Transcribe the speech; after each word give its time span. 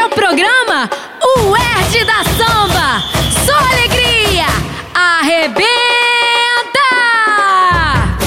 é 0.00 0.06
o 0.06 0.08
programa 0.08 0.88
O 1.22 1.54
Erd 1.54 2.04
da 2.06 2.24
Samba. 2.24 3.02
Só 3.44 3.54
alegria! 3.54 4.46
Arrebenta! 4.94 5.60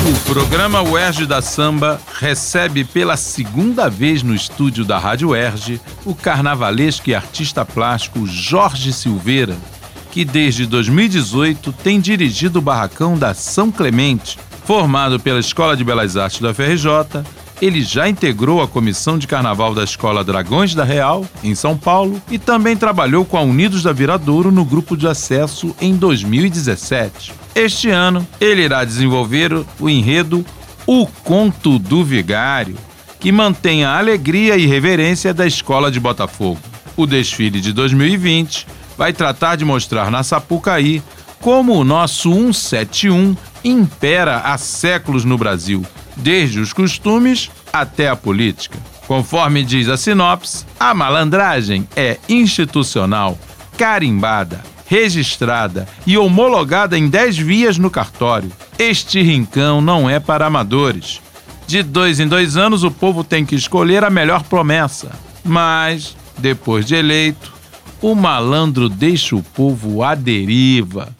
O 0.07 0.33
programa 0.33 0.83
UERJ 0.83 1.25
da 1.25 1.41
Samba 1.41 1.99
recebe 2.19 2.83
pela 2.83 3.17
segunda 3.17 3.89
vez 3.89 4.21
no 4.21 4.35
estúdio 4.35 4.85
da 4.85 4.99
Rádio 4.99 5.29
UERJ 5.29 5.81
o 6.05 6.13
carnavalesco 6.13 7.09
e 7.09 7.15
artista 7.15 7.65
plástico 7.65 8.27
Jorge 8.27 8.93
Silveira, 8.93 9.57
que 10.11 10.23
desde 10.23 10.67
2018 10.67 11.73
tem 11.73 11.99
dirigido 11.99 12.59
o 12.59 12.61
barracão 12.61 13.17
da 13.17 13.33
São 13.33 13.71
Clemente. 13.71 14.37
Formado 14.65 15.19
pela 15.19 15.39
Escola 15.39 15.75
de 15.75 15.83
Belas 15.83 16.15
Artes 16.15 16.39
da 16.39 16.53
FRJ, 16.53 17.23
ele 17.63 17.81
já 17.81 18.09
integrou 18.09 18.61
a 18.61 18.67
comissão 18.67 19.17
de 19.17 19.25
carnaval 19.25 19.73
da 19.73 19.85
Escola 19.85 20.21
Dragões 20.21 20.75
da 20.75 20.83
Real, 20.83 21.25
em 21.41 21.55
São 21.55 21.77
Paulo, 21.77 22.21
e 22.29 22.37
também 22.37 22.75
trabalhou 22.75 23.23
com 23.23 23.37
a 23.37 23.41
Unidos 23.41 23.83
da 23.83 23.93
Viradouro 23.93 24.51
no 24.51 24.65
grupo 24.65 24.97
de 24.97 25.07
acesso 25.07 25.73
em 25.79 25.95
2017. 25.95 27.31
Este 27.55 27.89
ano, 27.89 28.27
ele 28.41 28.63
irá 28.63 28.83
desenvolver 28.83 29.53
o 29.79 29.89
enredo 29.89 30.45
O 30.85 31.07
Conto 31.23 31.79
do 31.79 32.03
Vigário, 32.03 32.75
que 33.17 33.31
mantém 33.31 33.85
a 33.85 33.97
alegria 33.97 34.57
e 34.57 34.65
reverência 34.65 35.33
da 35.33 35.47
Escola 35.47 35.89
de 35.89 36.01
Botafogo. 36.01 36.59
O 36.97 37.05
desfile 37.05 37.61
de 37.61 37.71
2020 37.71 38.67
vai 38.97 39.13
tratar 39.13 39.55
de 39.55 39.63
mostrar 39.63 40.11
na 40.11 40.21
Sapucaí 40.21 41.01
como 41.39 41.73
o 41.75 41.85
nosso 41.85 42.29
171 42.33 43.37
impera 43.63 44.39
há 44.39 44.57
séculos 44.57 45.23
no 45.23 45.37
Brasil, 45.37 45.85
desde 46.15 46.59
os 46.59 46.73
costumes 46.73 47.49
até 47.71 48.09
a 48.09 48.15
política. 48.15 48.77
Conforme 49.07 49.63
diz 49.63 49.89
a 49.89 49.97
sinopse, 49.97 50.65
a 50.79 50.93
malandragem 50.93 51.87
é 51.95 52.17
institucional, 52.29 53.37
carimbada, 53.77 54.61
registrada 54.85 55.87
e 56.05 56.17
homologada 56.17 56.97
em 56.97 57.09
10 57.09 57.37
vias 57.37 57.77
no 57.77 57.89
cartório. 57.89 58.51
Este 58.77 59.21
rincão 59.21 59.81
não 59.81 60.09
é 60.09 60.19
para 60.19 60.45
amadores. 60.45 61.21
De 61.67 61.81
dois 61.81 62.19
em 62.19 62.27
dois 62.27 62.57
anos, 62.57 62.83
o 62.83 62.91
povo 62.91 63.23
tem 63.23 63.45
que 63.45 63.55
escolher 63.55 64.03
a 64.03 64.09
melhor 64.09 64.43
promessa. 64.43 65.11
Mas, 65.43 66.15
depois 66.37 66.85
de 66.85 66.95
eleito, 66.95 67.53
o 68.01 68.15
malandro 68.15 68.89
deixa 68.89 69.35
o 69.35 69.41
povo 69.41 70.03
à 70.03 70.13
deriva. 70.13 71.15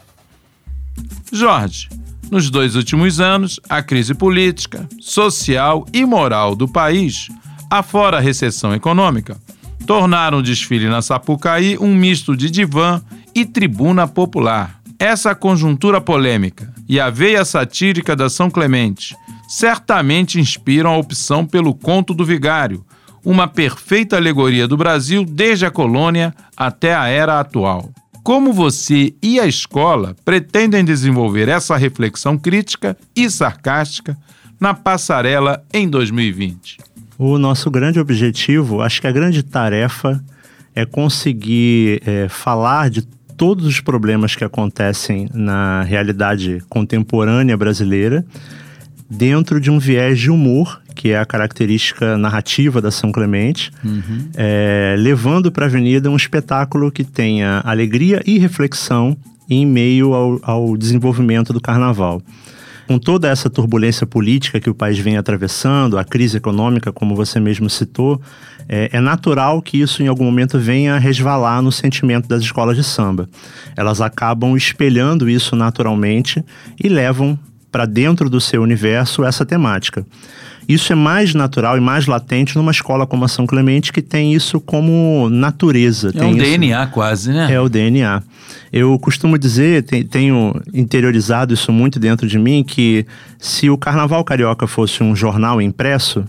Jorge, 1.32 1.88
nos 2.30 2.50
dois 2.50 2.76
últimos 2.76 3.20
anos, 3.20 3.60
a 3.68 3.82
crise 3.82 4.14
política, 4.14 4.88
social 5.00 5.86
e 5.92 6.04
moral 6.04 6.54
do 6.54 6.66
país, 6.66 7.28
afora 7.70 8.18
a 8.18 8.20
recessão 8.20 8.74
econômica, 8.74 9.36
tornaram 9.86 10.38
o 10.38 10.42
desfile 10.42 10.88
na 10.88 11.02
Sapucaí 11.02 11.76
um 11.78 11.94
misto 11.94 12.36
de 12.36 12.50
divã 12.50 13.02
e 13.34 13.44
tribuna 13.44 14.06
popular. 14.06 14.80
Essa 14.98 15.34
conjuntura 15.34 16.00
polêmica 16.00 16.72
e 16.88 17.00
a 17.00 17.10
veia 17.10 17.44
satírica 17.44 18.14
da 18.14 18.30
São 18.30 18.50
Clemente 18.50 19.16
certamente 19.48 20.40
inspiram 20.40 20.90
a 20.90 20.96
opção 20.96 21.44
pelo 21.44 21.74
conto 21.74 22.14
do 22.14 22.24
vigário, 22.24 22.84
uma 23.24 23.46
perfeita 23.46 24.16
alegoria 24.16 24.66
do 24.68 24.76
Brasil 24.76 25.24
desde 25.24 25.66
a 25.66 25.70
colônia 25.70 26.34
até 26.56 26.94
a 26.94 27.06
era 27.06 27.40
atual. 27.40 27.90
Como 28.24 28.54
você 28.54 29.12
e 29.22 29.38
a 29.38 29.46
escola 29.46 30.16
pretendem 30.24 30.82
desenvolver 30.82 31.46
essa 31.46 31.76
reflexão 31.76 32.38
crítica 32.38 32.96
e 33.14 33.28
sarcástica 33.28 34.16
na 34.58 34.72
passarela 34.72 35.62
em 35.70 35.86
2020? 35.86 36.78
O 37.18 37.36
nosso 37.36 37.70
grande 37.70 38.00
objetivo, 38.00 38.80
acho 38.80 39.02
que 39.02 39.06
a 39.06 39.12
grande 39.12 39.42
tarefa 39.42 40.24
é 40.74 40.86
conseguir 40.86 42.00
é, 42.06 42.26
falar 42.26 42.88
de 42.88 43.02
todos 43.36 43.66
os 43.66 43.78
problemas 43.80 44.34
que 44.34 44.42
acontecem 44.42 45.28
na 45.34 45.82
realidade 45.82 46.64
contemporânea 46.70 47.58
brasileira 47.58 48.24
dentro 49.08 49.60
de 49.60 49.70
um 49.70 49.78
viés 49.78 50.18
de 50.18 50.30
humor, 50.30 50.80
que 51.04 51.10
é 51.10 51.18
a 51.18 51.26
característica 51.26 52.16
narrativa 52.16 52.80
da 52.80 52.90
São 52.90 53.12
Clemente, 53.12 53.70
uhum. 53.84 54.30
é, 54.34 54.96
levando 54.98 55.52
para 55.52 55.66
a 55.66 55.68
avenida 55.68 56.08
um 56.08 56.16
espetáculo 56.16 56.90
que 56.90 57.04
tenha 57.04 57.60
alegria 57.62 58.22
e 58.24 58.38
reflexão 58.38 59.14
em 59.46 59.66
meio 59.66 60.14
ao, 60.14 60.40
ao 60.42 60.76
desenvolvimento 60.78 61.52
do 61.52 61.60
carnaval 61.60 62.22
com 62.86 62.98
toda 62.98 63.28
essa 63.28 63.48
turbulência 63.48 64.06
política 64.06 64.60
que 64.60 64.68
o 64.68 64.74
país 64.74 64.98
vem 64.98 65.16
atravessando, 65.16 65.98
a 65.98 66.04
crise 66.04 66.36
econômica, 66.36 66.92
como 66.92 67.16
você 67.16 67.40
mesmo 67.40 67.68
citou, 67.70 68.20
é, 68.68 68.90
é, 68.92 69.00
natural 69.00 69.62
que 69.62 69.80
isso 69.80 70.02
em 70.02 70.06
algum 70.06 70.24
momento 70.24 70.58
venha 70.58 70.94
a 70.94 70.98
resvalar 70.98 71.62
no 71.62 71.72
sentimento 71.72 72.28
das 72.28 72.42
escolas 72.42 72.76
de 72.76 72.84
samba. 72.84 73.26
Elas 73.74 74.02
acabam 74.02 74.54
espelhando 74.54 75.30
isso 75.30 75.56
naturalmente 75.56 76.44
e 76.78 76.88
levam 76.88 77.38
para 77.72 77.86
dentro 77.86 78.30
do 78.30 78.40
seu 78.40 78.62
universo 78.62 79.24
essa 79.24 79.44
temática. 79.46 80.06
Isso 80.68 80.92
é 80.92 80.96
mais 80.96 81.34
natural 81.34 81.76
e 81.76 81.80
mais 81.80 82.06
latente 82.06 82.56
numa 82.56 82.70
escola 82.70 83.06
como 83.06 83.24
a 83.24 83.28
São 83.28 83.46
Clemente, 83.46 83.92
que 83.92 84.00
tem 84.00 84.32
isso 84.34 84.60
como 84.60 85.28
natureza. 85.30 86.10
É 86.14 86.24
um 86.24 86.34
DNA 86.34 86.86
quase, 86.86 87.32
né? 87.32 87.52
É 87.52 87.60
o 87.60 87.68
DNA. 87.68 88.22
Eu 88.72 88.98
costumo 88.98 89.38
dizer, 89.38 89.84
tenho 90.10 90.60
interiorizado 90.72 91.54
isso 91.54 91.70
muito 91.72 91.98
dentro 91.98 92.26
de 92.26 92.38
mim, 92.38 92.64
que 92.64 93.06
se 93.38 93.70
o 93.70 93.78
Carnaval 93.78 94.24
Carioca 94.24 94.66
fosse 94.66 95.02
um 95.02 95.14
jornal 95.14 95.60
impresso, 95.60 96.24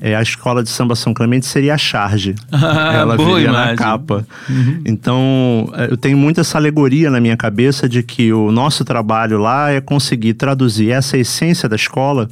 é, 0.00 0.16
a 0.16 0.22
escola 0.22 0.62
de 0.62 0.70
samba 0.70 0.96
São 0.96 1.12
Clemente 1.12 1.46
seria 1.46 1.74
a 1.74 1.78
charge. 1.78 2.34
Ela 2.50 3.16
viria 3.16 3.48
imagem. 3.48 3.70
na 3.70 3.74
capa. 3.76 4.26
Uhum. 4.48 4.80
Então, 4.86 5.70
é, 5.74 5.90
eu 5.90 5.96
tenho 5.96 6.16
muito 6.16 6.40
essa 6.40 6.56
alegoria 6.56 7.10
na 7.10 7.20
minha 7.20 7.36
cabeça 7.36 7.88
de 7.88 8.02
que 8.02 8.32
o 8.32 8.50
nosso 8.50 8.84
trabalho 8.84 9.38
lá 9.38 9.70
é 9.70 9.80
conseguir 9.80 10.34
traduzir 10.34 10.90
essa 10.90 11.18
essência 11.18 11.68
da 11.68 11.76
escola, 11.76 12.28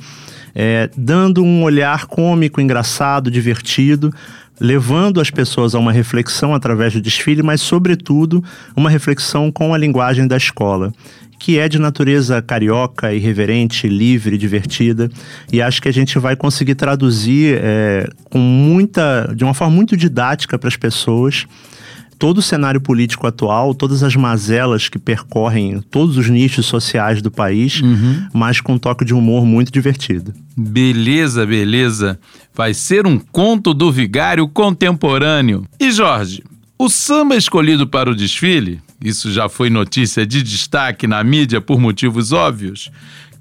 é, 0.60 0.90
dando 0.96 1.44
um 1.44 1.62
olhar 1.62 2.06
cômico, 2.06 2.60
engraçado, 2.60 3.30
divertido, 3.30 4.12
levando 4.60 5.20
as 5.20 5.30
pessoas 5.30 5.72
a 5.72 5.78
uma 5.78 5.92
reflexão 5.92 6.52
através 6.52 6.92
do 6.92 7.00
desfile, 7.00 7.44
mas, 7.44 7.60
sobretudo, 7.60 8.42
uma 8.74 8.90
reflexão 8.90 9.52
com 9.52 9.72
a 9.72 9.78
linguagem 9.78 10.26
da 10.26 10.36
escola 10.36 10.92
que 11.38 11.56
é 11.56 11.68
de 11.68 11.78
natureza 11.78 12.42
carioca, 12.42 13.14
irreverente, 13.14 13.86
livre, 13.86 14.36
divertida. 14.36 15.08
E 15.52 15.62
acho 15.62 15.80
que 15.80 15.88
a 15.88 15.92
gente 15.92 16.18
vai 16.18 16.34
conseguir 16.34 16.74
traduzir 16.74 17.60
é, 17.62 18.08
com 18.24 18.40
muita, 18.40 19.32
de 19.36 19.44
uma 19.44 19.54
forma 19.54 19.72
muito 19.72 19.96
didática 19.96 20.58
para 20.58 20.66
as 20.66 20.74
pessoas 20.74 21.46
todo 22.18 22.38
o 22.38 22.42
cenário 22.42 22.80
político 22.80 23.26
atual, 23.26 23.74
todas 23.74 24.02
as 24.02 24.16
mazelas 24.16 24.88
que 24.88 24.98
percorrem 24.98 25.80
todos 25.90 26.16
os 26.16 26.28
nichos 26.28 26.66
sociais 26.66 27.22
do 27.22 27.30
país, 27.30 27.80
uhum. 27.80 28.26
mas 28.32 28.60
com 28.60 28.74
um 28.74 28.78
toque 28.78 29.04
de 29.04 29.14
humor 29.14 29.46
muito 29.46 29.70
divertido. 29.70 30.34
Beleza, 30.56 31.46
beleza. 31.46 32.18
Vai 32.54 32.74
ser 32.74 33.06
um 33.06 33.18
conto 33.18 33.72
do 33.72 33.92
vigário 33.92 34.48
contemporâneo. 34.48 35.64
E 35.78 35.90
Jorge, 35.92 36.42
o 36.78 36.88
samba 36.88 37.36
escolhido 37.36 37.86
para 37.86 38.10
o 38.10 38.14
desfile 38.14 38.80
isso 39.02 39.30
já 39.30 39.48
foi 39.48 39.70
notícia 39.70 40.26
de 40.26 40.42
destaque 40.42 41.06
na 41.06 41.22
mídia 41.22 41.60
por 41.60 41.80
motivos 41.80 42.32
óbvios, 42.32 42.90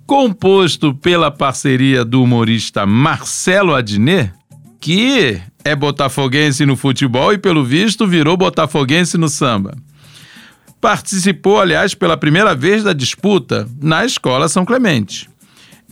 composto 0.05 0.93
pela 0.93 1.31
parceria 1.31 2.05
do 2.05 2.21
humorista 2.21 2.85
Marcelo 2.85 3.73
Adnet, 3.73 4.31
que 4.79 5.41
é 5.67 5.75
botafoguense 5.75 6.65
no 6.65 6.75
futebol 6.75 7.33
e, 7.33 7.37
pelo 7.37 7.63
visto, 7.63 8.07
virou 8.07 8.37
botafoguense 8.37 9.17
no 9.17 9.27
samba. 9.27 9.75
Participou, 10.79 11.59
aliás, 11.59 11.93
pela 11.93 12.15
primeira 12.15 12.55
vez 12.55 12.83
da 12.83 12.93
disputa 12.93 13.67
na 13.81 14.05
Escola 14.05 14.47
São 14.47 14.63
Clemente. 14.63 15.29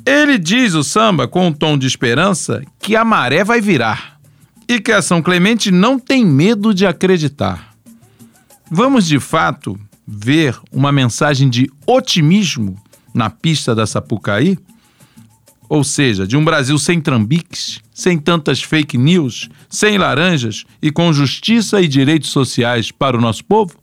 Ele 0.05 0.37
diz 0.37 0.73
o 0.73 0.83
samba 0.83 1.27
com 1.27 1.47
um 1.47 1.51
tom 1.51 1.77
de 1.77 1.87
esperança 1.87 2.61
que 2.79 2.95
a 2.95 3.03
maré 3.03 3.43
vai 3.43 3.59
virar 3.59 4.17
e 4.67 4.79
que 4.79 4.91
a 4.91 5.01
São 5.01 5.21
Clemente 5.21 5.71
não 5.71 5.99
tem 5.99 6.25
medo 6.25 6.73
de 6.73 6.85
acreditar. 6.85 7.73
Vamos 8.71 9.05
de 9.05 9.19
fato 9.19 9.79
ver 10.07 10.57
uma 10.71 10.91
mensagem 10.91 11.49
de 11.49 11.69
otimismo 11.85 12.81
na 13.13 13.29
pista 13.29 13.75
da 13.75 13.85
Sapucaí? 13.85 14.57
Ou 15.67 15.83
seja, 15.83 16.27
de 16.27 16.37
um 16.37 16.45
Brasil 16.45 16.77
sem 16.77 17.01
trambiques, 17.01 17.79
sem 17.95 18.17
tantas 18.17 18.61
fake 18.61 18.97
news, 18.97 19.49
sem 19.69 19.97
laranjas 19.97 20.65
e 20.81 20.91
com 20.91 21.13
justiça 21.13 21.81
e 21.81 21.87
direitos 21.87 22.29
sociais 22.29 22.91
para 22.91 23.17
o 23.17 23.21
nosso 23.21 23.45
povo? 23.45 23.73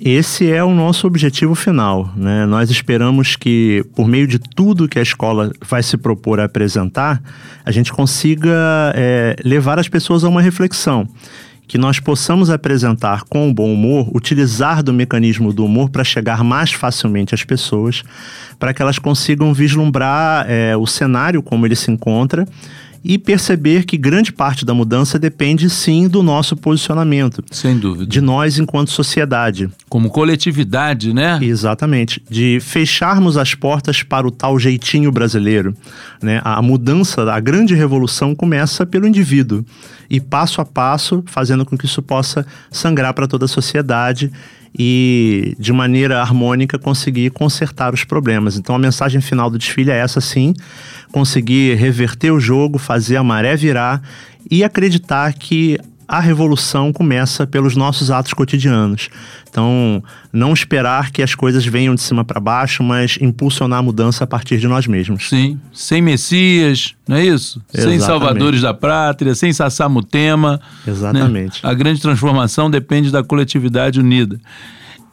Esse 0.00 0.50
é 0.50 0.64
o 0.64 0.74
nosso 0.74 1.06
objetivo 1.06 1.54
final. 1.54 2.12
Né? 2.16 2.44
Nós 2.44 2.72
esperamos 2.72 3.36
que, 3.36 3.84
por 3.94 4.08
meio 4.08 4.26
de 4.26 4.40
tudo 4.40 4.88
que 4.88 4.98
a 4.98 5.02
escola 5.02 5.52
vai 5.64 5.80
se 5.80 5.96
propor 5.96 6.40
a 6.40 6.44
apresentar, 6.44 7.22
a 7.64 7.70
gente 7.70 7.92
consiga 7.92 8.92
é, 8.96 9.36
levar 9.44 9.78
as 9.78 9.86
pessoas 9.86 10.24
a 10.24 10.28
uma 10.28 10.42
reflexão 10.42 11.08
que 11.68 11.78
nós 11.78 12.00
possamos 12.00 12.50
apresentar 12.50 13.22
com 13.30 13.54
bom 13.54 13.72
humor, 13.72 14.10
utilizar 14.12 14.82
do 14.82 14.92
mecanismo 14.92 15.52
do 15.52 15.64
humor 15.64 15.88
para 15.88 16.02
chegar 16.02 16.42
mais 16.42 16.72
facilmente 16.72 17.34
às 17.34 17.44
pessoas, 17.44 18.02
para 18.58 18.74
que 18.74 18.82
elas 18.82 18.98
consigam 18.98 19.54
vislumbrar 19.54 20.44
é, 20.50 20.76
o 20.76 20.86
cenário 20.86 21.42
como 21.42 21.64
ele 21.64 21.76
se 21.76 21.90
encontra 21.90 22.44
e 23.04 23.18
perceber 23.18 23.84
que 23.84 23.96
grande 23.96 24.32
parte 24.32 24.64
da 24.64 24.72
mudança 24.72 25.18
depende 25.18 25.68
sim 25.68 26.08
do 26.08 26.22
nosso 26.22 26.56
posicionamento. 26.56 27.42
Sem 27.50 27.78
dúvida. 27.78 28.06
De 28.06 28.20
nós 28.20 28.58
enquanto 28.58 28.90
sociedade. 28.90 29.68
Como 29.88 30.10
coletividade, 30.10 31.12
né? 31.12 31.38
Exatamente. 31.42 32.22
De 32.30 32.58
fecharmos 32.60 33.36
as 33.36 33.54
portas 33.54 34.02
para 34.02 34.26
o 34.26 34.30
tal 34.30 34.58
jeitinho 34.58 35.10
brasileiro. 35.10 35.74
Né? 36.22 36.40
A 36.44 36.62
mudança, 36.62 37.30
a 37.32 37.40
grande 37.40 37.74
revolução 37.74 38.34
começa 38.34 38.86
pelo 38.86 39.06
indivíduo 39.06 39.64
e 40.08 40.20
passo 40.20 40.60
a 40.60 40.64
passo 40.64 41.22
fazendo 41.26 41.64
com 41.64 41.76
que 41.76 41.86
isso 41.86 42.02
possa 42.02 42.46
sangrar 42.70 43.14
para 43.14 43.26
toda 43.26 43.46
a 43.46 43.48
sociedade 43.48 44.30
e, 44.78 45.54
de 45.58 45.72
maneira 45.72 46.20
harmônica, 46.20 46.78
conseguir 46.78 47.30
consertar 47.30 47.92
os 47.92 48.04
problemas. 48.04 48.56
Então, 48.56 48.74
a 48.74 48.78
mensagem 48.78 49.20
final 49.20 49.50
do 49.50 49.58
desfile 49.58 49.90
é 49.90 49.98
essa, 49.98 50.20
sim: 50.20 50.54
conseguir 51.10 51.74
reverter 51.74 52.30
o 52.30 52.40
jogo, 52.40 52.78
fazer 52.78 53.16
a 53.16 53.22
maré 53.22 53.56
virar 53.56 54.02
e 54.50 54.64
acreditar 54.64 55.32
que 55.34 55.78
a 56.12 56.20
revolução 56.20 56.92
começa 56.92 57.46
pelos 57.46 57.74
nossos 57.74 58.10
atos 58.10 58.34
cotidianos. 58.34 59.08
Então, 59.48 60.04
não 60.30 60.52
esperar 60.52 61.10
que 61.10 61.22
as 61.22 61.34
coisas 61.34 61.64
venham 61.64 61.94
de 61.94 62.02
cima 62.02 62.22
para 62.22 62.38
baixo, 62.38 62.82
mas 62.82 63.16
impulsionar 63.18 63.78
a 63.78 63.82
mudança 63.82 64.24
a 64.24 64.26
partir 64.26 64.58
de 64.58 64.68
nós 64.68 64.86
mesmos. 64.86 65.30
Sim, 65.30 65.58
sem 65.72 66.02
Messias, 66.02 66.94
não 67.08 67.16
é 67.16 67.24
isso? 67.24 67.62
Exatamente. 67.72 67.98
Sem 67.98 68.06
salvadores 68.06 68.60
da 68.60 68.74
pátria, 68.74 69.34
sem 69.34 69.54
Sassamutema. 69.54 70.60
Exatamente. 70.86 71.64
Né? 71.64 71.70
A 71.70 71.72
grande 71.72 72.02
transformação 72.02 72.70
depende 72.70 73.10
da 73.10 73.24
coletividade 73.24 73.98
unida. 73.98 74.38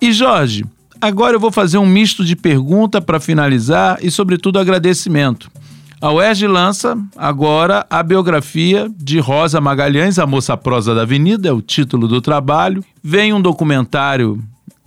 E 0.01 0.11
Jorge, 0.11 0.65
agora 0.99 1.37
eu 1.37 1.39
vou 1.39 1.49
fazer 1.49 1.77
um 1.77 1.87
misto 1.87 2.25
de 2.25 2.35
pergunta 2.35 2.99
para 2.99 3.21
finalizar 3.21 3.99
e, 4.01 4.11
sobretudo, 4.11 4.59
agradecimento. 4.59 5.49
A 6.01 6.13
UERJ 6.13 6.47
lança 6.47 6.97
agora 7.17 7.85
a 7.89 8.01
biografia 8.01 8.89
de 8.97 9.19
Rosa 9.19 9.59
Magalhães, 9.59 10.17
a 10.17 10.25
moça 10.25 10.55
prosa 10.55 10.95
da 10.95 11.01
Avenida, 11.01 11.49
é 11.49 11.51
o 11.51 11.61
título 11.61 12.07
do 12.07 12.21
trabalho. 12.21 12.81
Vem 13.03 13.33
um 13.33 13.41
documentário 13.41 14.41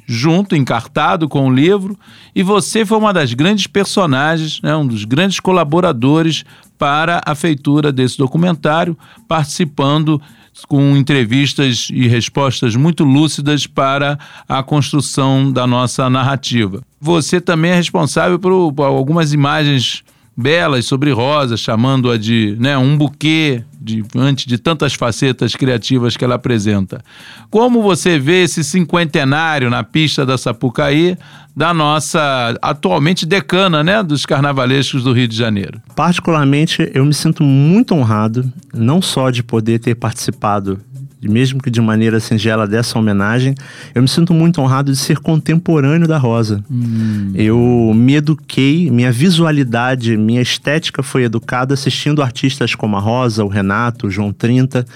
junto, 0.06 0.56
encartado 0.56 1.28
com 1.28 1.48
o 1.48 1.54
livro, 1.54 1.98
e 2.34 2.42
você 2.42 2.86
foi 2.86 2.96
uma 2.96 3.12
das 3.12 3.34
grandes 3.34 3.66
personagens, 3.66 4.62
né, 4.62 4.74
um 4.74 4.86
dos 4.86 5.04
grandes 5.04 5.38
colaboradores 5.38 6.46
para 6.78 7.20
a 7.26 7.34
feitura 7.34 7.92
desse 7.92 8.16
documentário, 8.16 8.96
participando 9.28 10.20
com 10.66 10.96
entrevistas 10.96 11.88
e 11.92 12.08
respostas 12.08 12.74
muito 12.74 13.04
lúcidas 13.04 13.66
para 13.66 14.18
a 14.48 14.62
construção 14.62 15.52
da 15.52 15.66
nossa 15.66 16.08
narrativa. 16.08 16.82
Você 16.98 17.38
também 17.38 17.72
é 17.72 17.74
responsável 17.74 18.38
por, 18.38 18.72
por 18.72 18.84
algumas 18.84 19.34
imagens 19.34 20.02
belas 20.36 20.86
sobre 20.86 21.10
Rosa, 21.12 21.56
chamando-a 21.56 22.16
de 22.16 22.56
né, 22.58 22.76
um 22.76 22.96
buquê 22.96 23.62
diante 23.80 24.46
de 24.48 24.58
tantas 24.58 24.94
facetas 24.94 25.54
criativas 25.54 26.16
que 26.16 26.24
ela 26.24 26.36
apresenta. 26.36 27.02
Como 27.50 27.82
você 27.82 28.18
vê 28.18 28.44
esse 28.44 28.62
cinquentenário 28.62 29.68
na 29.68 29.82
pista 29.82 30.24
da 30.24 30.38
Sapucaí, 30.38 31.16
da 31.54 31.74
nossa 31.74 32.56
atualmente 32.62 33.26
decana 33.26 33.82
né, 33.82 34.02
dos 34.02 34.24
carnavalescos 34.24 35.02
do 35.02 35.12
Rio 35.12 35.28
de 35.28 35.36
Janeiro? 35.36 35.82
Particularmente, 35.94 36.90
eu 36.94 37.04
me 37.04 37.12
sinto 37.12 37.42
muito 37.42 37.94
honrado, 37.94 38.50
não 38.72 39.02
só 39.02 39.30
de 39.30 39.42
poder 39.42 39.80
ter 39.80 39.94
participado 39.94 40.80
mesmo 41.28 41.60
que 41.60 41.70
de 41.70 41.80
maneira 41.80 42.20
singela 42.20 42.66
dessa 42.66 42.98
homenagem, 42.98 43.54
eu 43.94 44.02
me 44.02 44.08
sinto 44.08 44.34
muito 44.34 44.60
honrado 44.60 44.90
de 44.90 44.98
ser 44.98 45.18
contemporâneo 45.18 46.08
da 46.08 46.18
Rosa. 46.18 46.64
Hum. 46.70 47.32
Eu 47.34 47.92
me 47.94 48.14
eduquei, 48.14 48.90
minha 48.90 49.12
visualidade, 49.12 50.16
minha 50.16 50.40
estética 50.40 51.02
foi 51.02 51.24
educada 51.24 51.74
assistindo 51.74 52.22
artistas 52.22 52.74
como 52.74 52.96
a 52.96 53.00
Rosa, 53.00 53.44
o 53.44 53.48
Renato, 53.48 54.06
o 54.06 54.10
João 54.10 54.32
30, 54.32 54.86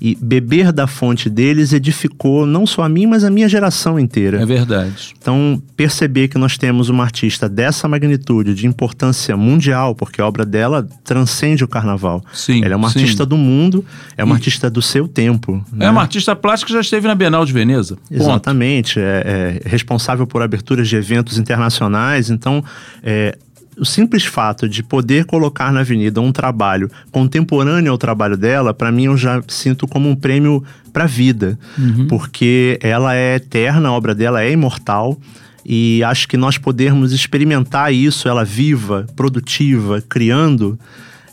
e 0.00 0.16
beber 0.20 0.72
da 0.72 0.86
fonte 0.86 1.30
deles 1.30 1.72
edificou 1.72 2.46
não 2.46 2.66
só 2.66 2.82
a 2.82 2.88
mim, 2.88 3.06
mas 3.06 3.24
a 3.24 3.30
minha 3.30 3.48
geração 3.48 3.98
inteira. 3.98 4.40
É 4.42 4.46
verdade. 4.46 5.14
Então, 5.18 5.62
perceber 5.76 6.28
que 6.28 6.38
nós 6.38 6.56
temos 6.56 6.88
uma 6.88 7.04
artista 7.04 7.48
dessa 7.48 7.86
magnitude, 7.88 8.54
de 8.54 8.66
importância 8.66 9.36
mundial, 9.36 9.94
porque 9.94 10.20
a 10.20 10.26
obra 10.26 10.44
dela 10.44 10.86
transcende 11.04 11.64
o 11.64 11.68
carnaval. 11.68 12.24
Sim, 12.32 12.64
Ela 12.64 12.74
é 12.74 12.76
uma 12.76 12.90
sim. 12.90 13.00
artista 13.00 13.24
do 13.24 13.36
mundo, 13.36 13.84
é 14.16 14.24
uma 14.24 14.34
e... 14.34 14.36
artista 14.36 14.70
do 14.70 14.82
seu 14.82 15.06
tempo. 15.06 15.64
É 15.76 15.84
né? 15.84 15.90
uma 15.90 16.00
artista 16.00 16.34
plástica 16.34 16.68
que 16.68 16.74
já 16.74 16.80
esteve 16.80 17.06
na 17.06 17.14
Bienal 17.14 17.44
de 17.44 17.52
Veneza. 17.52 17.96
Ponto. 17.96 18.20
Exatamente. 18.22 18.98
É, 18.98 19.60
é, 19.64 19.68
responsável 19.68 20.26
por 20.26 20.42
aberturas 20.42 20.88
de 20.88 20.96
eventos 20.96 21.38
internacionais. 21.38 22.30
Então, 22.30 22.64
é, 23.02 23.36
o 23.78 23.84
simples 23.84 24.24
fato 24.24 24.68
de 24.68 24.82
poder 24.82 25.26
colocar 25.26 25.72
na 25.72 25.80
avenida 25.80 26.20
um 26.20 26.32
trabalho 26.32 26.90
contemporâneo 27.10 27.92
ao 27.92 27.98
trabalho 27.98 28.36
dela, 28.36 28.72
para 28.72 28.90
mim 28.90 29.04
eu 29.04 29.16
já 29.16 29.42
sinto 29.46 29.86
como 29.86 30.08
um 30.08 30.16
prêmio 30.16 30.64
para 30.92 31.04
a 31.04 31.06
vida, 31.06 31.58
uhum. 31.78 32.06
porque 32.08 32.78
ela 32.82 33.14
é 33.14 33.36
eterna, 33.36 33.90
a 33.90 33.92
obra 33.92 34.14
dela 34.14 34.42
é 34.42 34.50
imortal. 34.50 35.18
E 35.68 36.02
acho 36.04 36.28
que 36.28 36.36
nós 36.36 36.56
podermos 36.56 37.12
experimentar 37.12 37.92
isso, 37.92 38.28
ela 38.28 38.44
viva, 38.44 39.04
produtiva, 39.16 40.00
criando, 40.08 40.78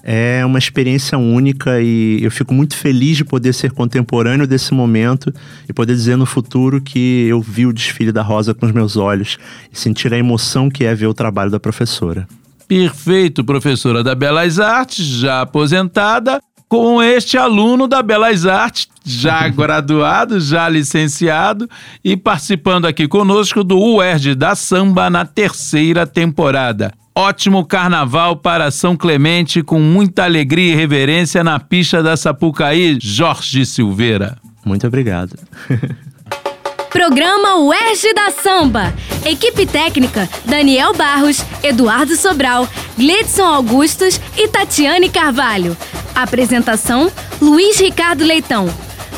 é 0.03 0.45
uma 0.45 0.59
experiência 0.59 1.17
única 1.17 1.81
e 1.81 2.21
eu 2.21 2.29
fico 2.29 2.53
muito 2.53 2.75
feliz 2.75 3.15
de 3.15 3.23
poder 3.23 3.53
ser 3.53 3.71
contemporâneo 3.71 4.45
desse 4.45 4.73
momento 4.73 5.33
e 5.67 5.71
poder 5.71 5.93
dizer 5.95 6.17
no 6.17 6.25
futuro 6.25 6.81
que 6.81 7.25
eu 7.29 7.41
vi 7.41 7.65
o 7.65 7.71
desfile 7.71 8.11
da 8.11 8.21
Rosa 8.21 8.53
com 8.53 8.65
os 8.65 8.73
meus 8.73 8.97
olhos 8.97 9.37
e 9.71 9.79
sentir 9.79 10.13
a 10.13 10.17
emoção 10.17 10.69
que 10.69 10.83
é 10.83 10.93
ver 10.93 11.07
o 11.07 11.13
trabalho 11.13 11.49
da 11.49 11.59
professora. 11.59 12.27
Perfeito, 12.67 13.45
professora 13.45 14.03
da 14.03 14.13
Belas 14.13 14.59
Artes, 14.59 15.05
já 15.05 15.41
aposentada, 15.41 16.41
com 16.67 17.01
este 17.01 17.37
aluno 17.37 17.87
da 17.87 18.01
Belas 18.01 18.45
Artes, 18.45 18.89
já 19.05 19.47
graduado, 19.49 20.39
já 20.39 20.67
licenciado 20.67 21.69
e 22.03 22.17
participando 22.17 22.87
aqui 22.87 23.07
conosco 23.07 23.63
do 23.63 23.79
UERJ 23.79 24.35
da 24.35 24.53
Samba 24.53 25.09
na 25.09 25.23
terceira 25.23 26.05
temporada. 26.05 26.91
Ótimo 27.15 27.63
carnaval 27.63 28.35
para 28.37 28.71
São 28.71 28.97
Clemente, 28.97 29.61
com 29.61 29.79
muita 29.79 30.23
alegria 30.23 30.73
e 30.73 30.75
reverência 30.75 31.43
na 31.43 31.59
pista 31.59 32.01
da 32.01 32.17
Sapucaí, 32.17 32.97
Jorge 32.99 33.65
Silveira. 33.67 34.37
Muito 34.65 34.87
obrigado. 34.87 35.37
Programa 36.89 37.57
UERJ 37.57 38.13
da 38.13 38.31
Samba. 38.31 38.93
Equipe 39.25 39.65
técnica: 39.65 40.27
Daniel 40.45 40.93
Barros, 40.93 41.43
Eduardo 41.61 42.15
Sobral, 42.15 42.67
Gledson 42.97 43.45
Augustos 43.45 44.19
e 44.37 44.47
Tatiane 44.47 45.09
Carvalho. 45.09 45.77
Apresentação: 46.15 47.11
Luiz 47.39 47.79
Ricardo 47.79 48.23
Leitão. 48.23 48.67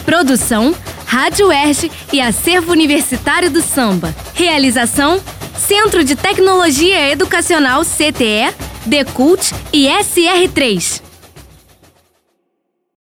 Produção: 0.06 0.76
Rádio 1.06 1.48
UERJ 1.48 1.92
e 2.12 2.20
Acervo 2.20 2.72
Universitário 2.72 3.50
do 3.50 3.62
Samba. 3.62 4.16
Realização: 4.34 5.22
Centro 5.58 6.04
de 6.04 6.16
Tecnologia 6.16 7.10
Educacional 7.10 7.84
CTE, 7.86 8.54
Decult 8.86 9.52
e 9.72 9.88
SR3. 9.88 11.05